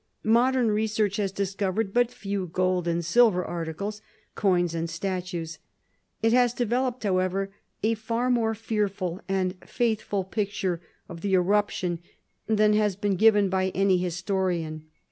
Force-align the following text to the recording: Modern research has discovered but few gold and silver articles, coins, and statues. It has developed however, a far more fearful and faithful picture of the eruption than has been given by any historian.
Modern 0.23 0.71
research 0.71 1.17
has 1.17 1.31
discovered 1.31 1.93
but 1.93 2.09
few 2.09 2.47
gold 2.47 2.87
and 2.87 3.05
silver 3.05 3.45
articles, 3.45 4.01
coins, 4.33 4.73
and 4.73 4.89
statues. 4.89 5.59
It 6.23 6.33
has 6.33 6.55
developed 6.55 7.03
however, 7.03 7.53
a 7.83 7.93
far 7.93 8.31
more 8.31 8.55
fearful 8.55 9.21
and 9.29 9.53
faithful 9.63 10.23
picture 10.23 10.81
of 11.07 11.21
the 11.21 11.35
eruption 11.35 11.99
than 12.47 12.73
has 12.73 12.95
been 12.95 13.15
given 13.15 13.47
by 13.47 13.69
any 13.75 13.99
historian. 13.99 14.87